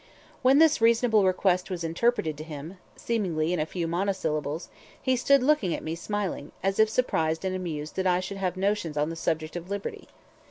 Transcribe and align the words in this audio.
When 0.41 0.57
this 0.57 0.81
reasonable 0.81 1.25
request 1.25 1.69
was 1.69 1.83
interpreted 1.83 2.35
to 2.39 2.43
him 2.43 2.79
seemingly 2.95 3.53
in 3.53 3.59
a 3.59 3.67
few 3.67 3.87
monosyllables 3.87 4.69
he 4.99 5.15
stood 5.15 5.43
looking 5.43 5.75
at 5.75 5.83
me, 5.83 5.93
smiling, 5.93 6.51
as 6.63 6.79
if 6.79 6.89
surprised 6.89 7.45
and 7.45 7.55
amused 7.55 7.95
that 7.97 8.07
I 8.07 8.19
should 8.19 8.37
have 8.37 8.57
notions 8.57 8.97
on 8.97 9.11
the 9.11 9.15
subject 9.15 9.55
of 9.55 9.69
liberty. 9.69 10.07